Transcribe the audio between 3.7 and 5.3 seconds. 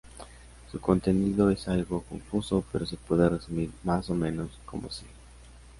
más o menos como sigue.